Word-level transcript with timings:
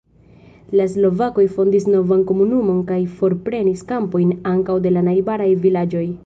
La 0.77 0.85
slovakoj 0.93 1.43
fondis 1.57 1.85
novan 1.95 2.23
komunumon 2.31 2.79
kaj 2.87 2.99
forprenis 3.19 3.85
kampojn 3.93 4.33
ankaŭ 4.55 4.79
de 4.87 4.95
la 4.97 5.05
najbaraj 5.11 5.51
vilaĝoj. 5.69 6.05